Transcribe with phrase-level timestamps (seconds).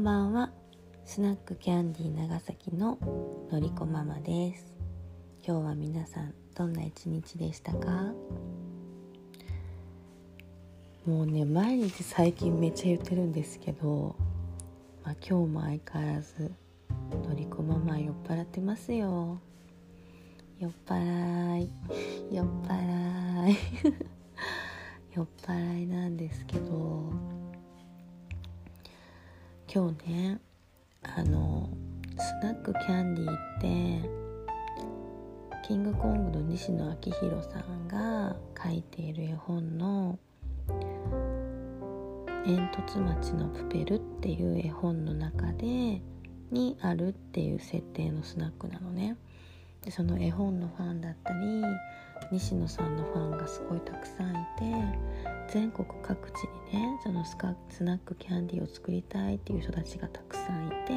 [0.00, 0.50] んばんは。
[1.04, 2.96] スナックキャンディー長崎の
[3.52, 4.72] のりこママです。
[5.46, 8.14] 今日は皆さんどんな一日でしたか？
[11.04, 14.16] もうね毎日最近めっちゃ言ってるんですけど、
[15.04, 16.50] まあ、今日も相変わらず
[17.28, 19.38] のりこママ酔っ払ってますよ。
[20.58, 21.70] 酔っ払い。
[22.32, 23.56] 酔っ払い。
[25.12, 27.39] 酔っ払いなんですけど
[29.72, 30.40] 今日ね
[31.04, 31.70] あの
[32.18, 34.10] スナックキャンディーって
[35.68, 40.18] キングコングの西野昭弘さんが書いている絵本の
[42.44, 46.02] 「煙突町のプペル」っていう絵本の中で
[46.50, 49.16] にあるっていう設定のスナックなのね。
[49.82, 51.62] でその絵本のファンだったり
[52.32, 55.10] 西野さんのファンがすごいたくさんいて
[55.52, 56.34] 全国各地
[56.72, 57.36] にねそのス
[57.82, 60.92] ナックキャンディーを作りたいっていう人たちがたくさんいて、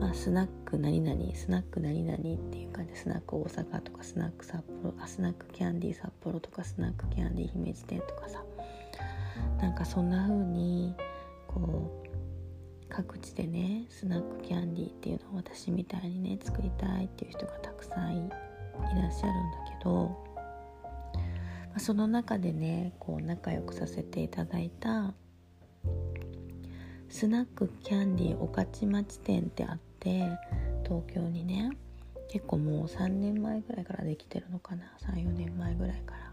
[0.00, 8.42] まあ、スナック何々スナック何々っていう感じでスナック大阪とかスナック札幌あスナックキャンディー札幌とかスナックキャンディー姫路店とかさ
[9.60, 10.94] なんかそんな風に
[11.46, 12.12] こう
[12.88, 18.30] 各地でねスナックキャンディーっていうのを私みたいにね作りたいっていう人がたくさんい
[19.00, 20.31] らっしゃるんだけど
[21.76, 25.14] あ、その中でねこう仲良くさせていただいた
[27.08, 30.28] スナックキャンディー御徒町店ってあって
[30.84, 31.70] 東京にね
[32.28, 34.84] 結構もう3年前ぐらいからできてるのかな
[35.14, 36.32] 34年前ぐらいから。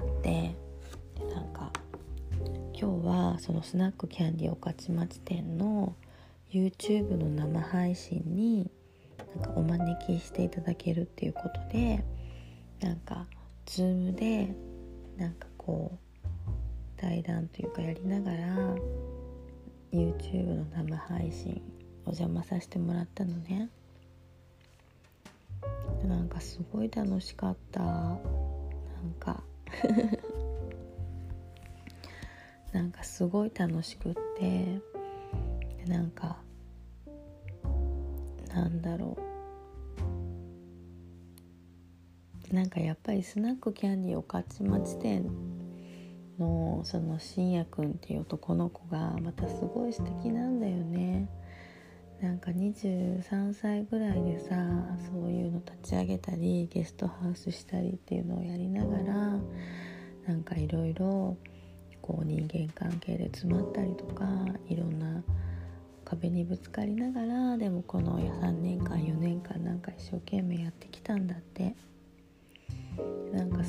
[0.00, 0.54] あって
[1.14, 1.70] でなんか
[2.72, 5.94] 今日はそのスナックキャンディー御徒町店の
[6.50, 8.70] YouTube の生配信に
[9.36, 12.04] なんかお招きしていただけるっていうことで
[12.80, 13.26] なんか
[13.70, 14.52] Zoom で
[15.16, 15.98] なんかこう
[16.96, 18.38] 対談というかやりながら
[19.92, 21.62] YouTube の生配信
[22.04, 23.68] お邪魔させてもらったのね。
[26.04, 27.80] なんかすごい楽しかった。
[27.80, 28.18] なん
[29.20, 29.44] か
[32.72, 34.80] なんかすごい楽しくって。
[35.86, 36.38] なんか
[38.52, 39.29] なんだろう。
[42.52, 45.30] なんかやっぱりスナックキャンディー御徒町店
[46.36, 51.28] のその信也くんっていう男の子がまたすごい素敵なんだよね
[52.20, 54.56] なんか23歳ぐらいでさ
[55.12, 59.38] そういうの立ち上げたりゲストハウスしたりっていうのをやりながら
[60.26, 61.36] なんかいろいろ
[62.02, 64.24] こう人間関係で詰まったりとか
[64.68, 65.22] いろんな
[66.04, 71.76] 壁にぶつかりながらでもこの3年間4年間なんか一生懸命やってきたんだって。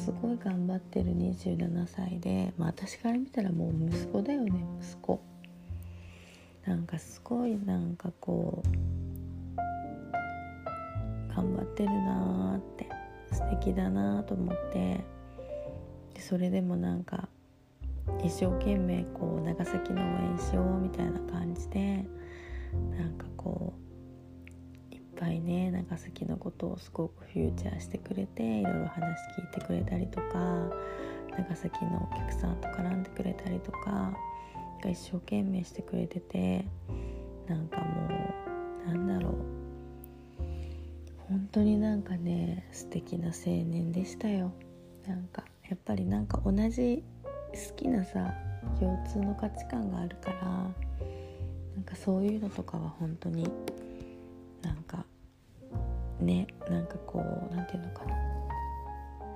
[0.00, 4.64] すごい頑張ってる27歳で、まあ、私から見たらもう息子だよね。
[4.80, 5.20] 息子。
[6.64, 8.68] なんかすごいなんかこう
[11.36, 12.88] 頑張ってるなーって
[13.30, 15.04] 素敵だなと思って。
[16.14, 17.28] でそれでもなんか
[18.24, 22.06] 一生懸命こう長崎の応援しようみたいな感じで
[22.98, 23.89] なんかこう
[25.20, 30.70] ぱいね長崎のことをすごくフューチャーしてくれていろいろ話聞いてくれたりとか
[31.36, 34.16] 長崎のお客さんと絡んでくれたりとか
[34.84, 36.64] 一生懸命してくれてて
[37.46, 38.08] なんかも
[38.86, 39.34] うなんだろう。
[41.28, 44.52] 本当になんかね素敵な青年でしたよ。
[45.06, 47.04] なんかやっぱりなんか同じ
[47.68, 48.34] 好きなさ
[48.80, 53.48] 共通の価値観があるからなんかそういうのとかは本当に
[54.62, 55.04] なんか
[56.20, 58.30] ねなんかこう何て言うのかな。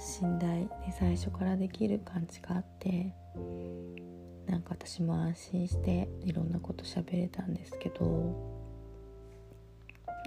[0.00, 3.14] 信頼、ね、最初からできる感じがあって
[4.46, 8.34] なんか私も安心していろんなこと喋れたんですけど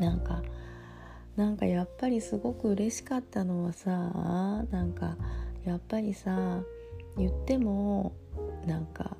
[0.00, 0.42] なんか
[1.36, 3.90] なんかやっぱりすごく嬉しかったのはさ
[4.70, 5.16] なんか
[5.64, 6.62] やっぱりさ
[7.18, 8.14] 言っても
[8.66, 9.16] なんか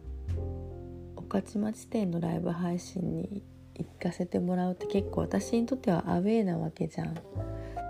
[1.15, 3.43] 御徒町店のライブ配信に
[3.79, 7.17] 行かせてもらうって結構私にとってはアウェーなわけじゃん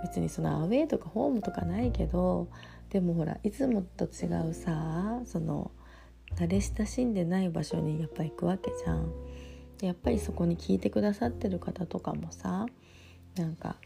[0.02, 2.48] 別にそのアウェーとかホームとかないけど
[2.90, 5.70] でもほらいつもと違うさその
[6.36, 9.12] 慣れ親しんでない場所にやっぱ行くわけじゃん
[9.82, 12.66] やっぱりそこに聞いてくださってる方とかもさ
[13.36, 13.76] なんか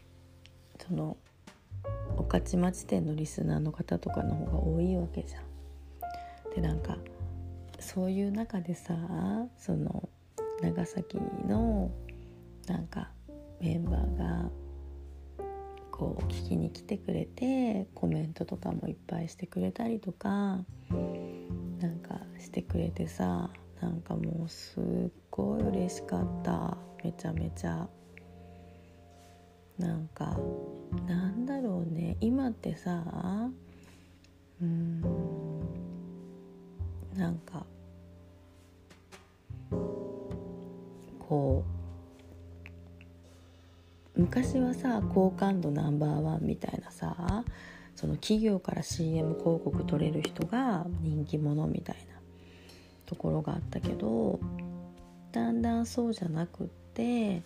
[0.79, 1.17] その
[2.15, 5.43] 御徒町店のリスナーの方とかの方が多いわけじゃん。
[6.55, 6.97] でなんか
[7.79, 8.95] そういう中でさ
[9.57, 10.07] その
[10.63, 11.91] 長崎の
[12.67, 13.11] なんか
[13.59, 14.49] メンバーが
[15.91, 23.49] こう聞きに来てくれてコメントとかもいっぱいしてくれたりとかなんかしてくれてさ
[23.81, 24.83] なんかもうすっ
[25.29, 26.77] ごい嬉しかった。
[27.03, 27.85] めちゃめちゃ。
[29.77, 30.37] なんか
[31.05, 32.15] なんだろうね。
[32.21, 33.03] 今ってさ
[34.61, 35.01] うん
[37.13, 37.65] なんか
[41.27, 41.63] こ
[44.15, 47.43] う昔はさ好感度ナンバーワンみたいなさ
[47.95, 52.19] その企業から CM 広告取れる人が人気者みたいな
[53.05, 54.39] ところがあったけど
[55.31, 57.41] だんだんそうじゃなくって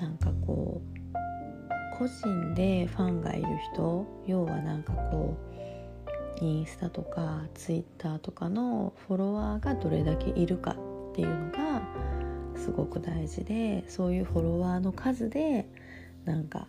[0.00, 5.36] なんかこう個人でファンがいる人要はなんかこ
[6.40, 11.82] うインスタとかツイッターとかのフォロワーがどれだけいるかっていうのが
[12.58, 15.66] すごく大事でそういうフォロワーの数で
[16.24, 16.66] なんか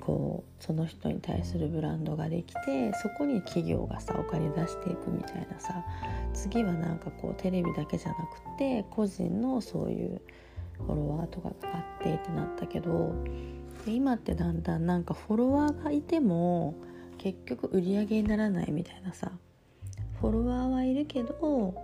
[0.00, 5.84] こうその人に対するブランドができてそこに企業がさお金出していくみたいなさ
[6.34, 10.20] 次はなんかこうテレビだけじゃなくて個人のそういう
[10.86, 13.14] フォロワーとかがあってってなったけど
[13.86, 16.74] 今ってだんだんなんかフォロワーがいても
[17.18, 19.30] 結局売り上げにならないみたいなさ
[20.20, 21.74] フォロワーはいるけど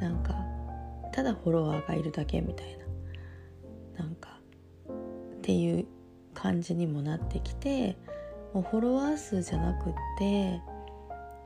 [0.00, 0.34] なんか
[1.18, 2.78] ただフォロワーがいるだけみたい
[3.96, 4.04] な。
[4.04, 4.38] なんか
[5.34, 5.84] っていう
[6.32, 7.96] 感じにもなってきて
[8.54, 10.62] もうフォロワー数じゃなくって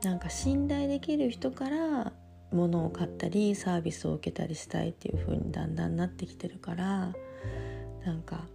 [0.03, 2.13] なんか信頼できる人から
[2.51, 7.11] 物を買ったりサービスを受けたりしたいっていう風にだんだんなってきてるから
[8.05, 8.45] なんか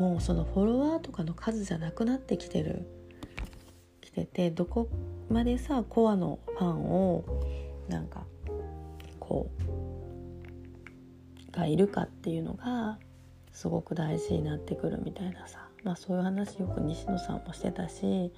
[0.00, 2.84] もうそのフォロワーとかの数じゃなくなってきてる
[4.00, 4.88] きててどこ
[5.28, 7.24] までさコアのファンを
[7.88, 8.24] なんか
[9.20, 9.79] こう
[11.60, 12.98] がいるかっていうのが
[13.52, 18.32] すごく大事になってくるみたいなさ、まあ、そういう話よく西野さんもしてたし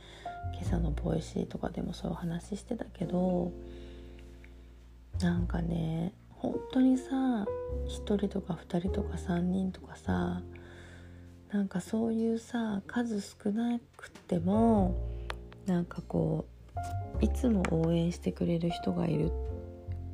[0.54, 3.52] 今朝の Voicy とかでもそういう話してたけど
[5.20, 7.46] なんかね本当にさ
[7.86, 10.42] 1人とか2人とか3人とかさ
[11.52, 14.96] なんかそういうさ数少なくても
[15.66, 16.46] なんかこ
[17.20, 19.32] ういつも応援してくれる人がいるっ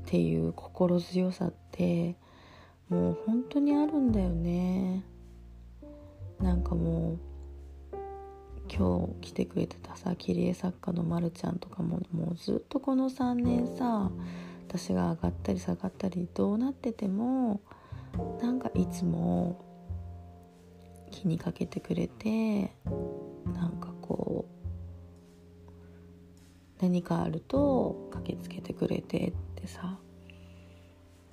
[0.05, 2.17] ていう心強さって
[2.89, 5.05] もう本当にあるんだよね。
[6.41, 7.19] なんかもう
[8.73, 14.11] 今日来てくれてたさ切り絵作家のまるちゃんとかももうずっとこの3年さ
[14.69, 17.61] 私が上がったり下がったりどうなってても
[18.41, 19.65] なんかいつも
[21.11, 22.73] 気にかけてくれて
[23.55, 24.45] なんかこ
[26.79, 29.99] う何かあると駆けつけてくれてってさ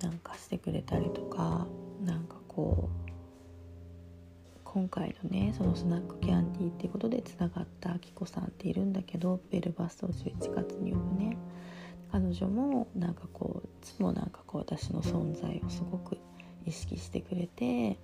[0.02, 1.68] なんかしてくれたりとか
[2.04, 3.06] なんかこう
[4.64, 11.38] 今回のねそのスナックキャンディーっていうことでつながったあきこさんっているんだけどベルバストを11月に呼ぶね
[12.12, 16.18] 彼女もなんかこういつもなんかこう私の存在をすごく
[16.66, 17.98] 意識してくれて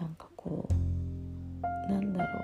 [0.00, 2.40] なんかこうなんだろ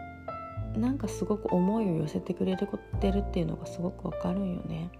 [0.76, 2.66] うなんかすごく思いを寄せてくれて
[3.10, 4.90] るっていうのがすごくわかるんよね。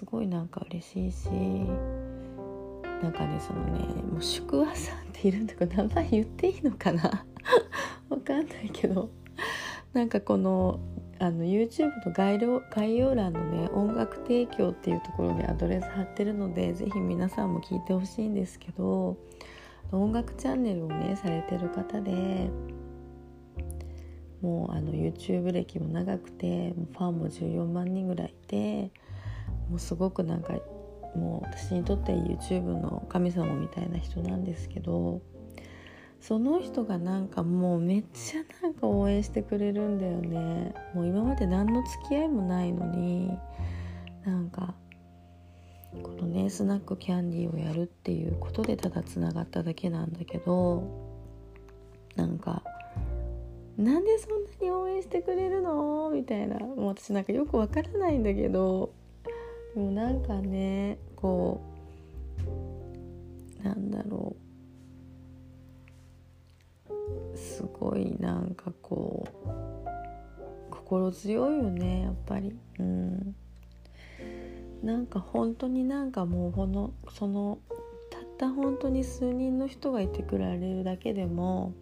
[0.00, 3.80] すごいなんか嬉しいしなんかねそのね
[4.10, 7.02] もう宿話さんっているんだけど名前言っていいのかな？
[8.08, 9.10] わかんないけど
[9.92, 10.80] なんかこの
[11.18, 19.18] あの YouTube の概要概要欄のね音楽提供っていうところにアドレス貼ってるので是非皆さんも聞いてほしいんですけど
[19.92, 22.48] 音楽チャンネルをねされてる方で
[24.40, 28.90] もうあの YouTube 歴も長くてファンも14万人ぐらいいて
[29.70, 30.54] もうすごくなんか
[31.14, 35.22] もう私にとって YouTube の神様みたいな人なんですけど
[36.20, 40.74] その人がなんかもうめっちゃなんか応援してくれるんだよね。
[40.94, 43.30] もう今まで何の付き合いもないのに
[44.24, 44.74] なんか
[46.02, 50.82] このねスナックキャンディーをやるっていうことでただつながっただけなんだけど
[52.16, 52.62] なんか
[53.78, 56.10] なんでそんなに応援してくれるの？
[56.10, 56.58] みたいな。
[56.58, 58.92] もう私なんかよくわからないんだけど
[59.74, 61.60] でもなんかねこ
[63.60, 64.50] うなんだろう。
[67.36, 72.54] すごいなんかこう心強いよねやっぱり。
[72.78, 73.34] うん。
[74.82, 77.58] なんか本当になんかもうこのその
[78.10, 81.74] たった本当に数人の人がいてくれるだけでも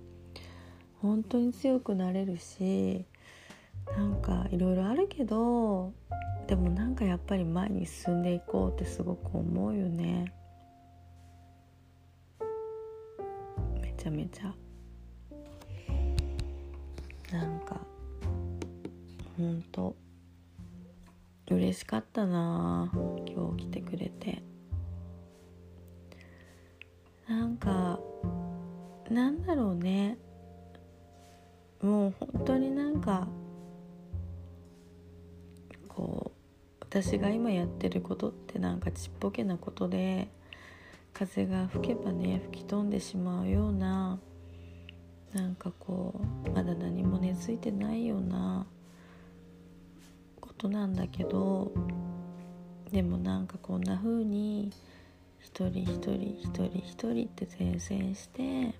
[1.00, 3.04] 本当に強くなれるし
[3.96, 5.92] なんかいろいろあるけど
[6.46, 10.32] でもなんかやっぱり前に進んでいこうってすごく思うよね。
[13.82, 14.54] めちゃめちゃ。
[17.32, 17.80] なんか
[19.36, 19.94] ほんと。
[21.50, 24.42] 嬉しかったな今日来てくれて。
[27.26, 27.98] なんか
[29.10, 30.18] なんだろうね。
[31.82, 33.28] もう本当になんか
[35.98, 40.28] こう私が今やってることってなんかちっぽけなことで
[41.12, 44.20] 風が吹けばね吹き飛んでしまうような
[45.34, 48.64] なんかこうまだ何も根付いてないような
[50.40, 51.72] ことなんだけど
[52.92, 54.70] でもなんかこんな風に
[55.40, 58.72] 一人一人一人一人って前線して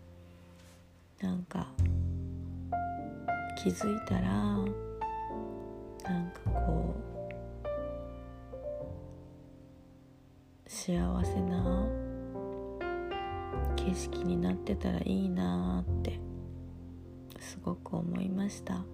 [1.20, 1.66] なんか
[3.60, 4.88] 気づいたら
[6.08, 7.08] なんかこう
[10.70, 10.92] 幸
[11.24, 11.86] せな
[13.76, 16.18] 景色になってたらいいなって
[17.38, 18.84] すごく思いました。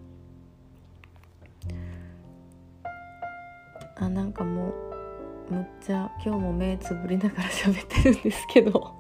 [3.97, 4.73] あなんかも
[5.50, 8.92] うむっちゃ今日も目つぶりながら喋ってるんですけど。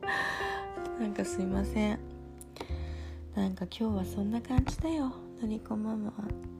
[1.00, 2.13] なんかすいません。
[3.34, 5.12] なんか今日はそんな感じだよ。
[5.42, 6.12] のりこママ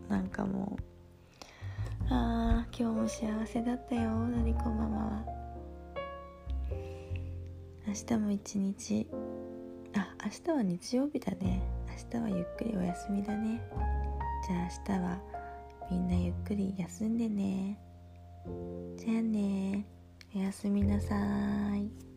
[0.09, 2.13] なんかもう。
[2.13, 4.11] あー今日も幸せだったよ。
[4.11, 5.25] のりこママは。
[7.87, 9.07] 明日も一日。
[9.95, 11.63] あ明日は日曜日だね。
[12.13, 13.63] 明日はゆっくりお休みだね。
[14.49, 15.21] じゃあ明日は
[15.93, 17.79] みんなゆっくり休んでね。
[18.97, 19.87] じゃあね
[20.35, 21.15] おやすみなさ
[21.77, 22.14] い。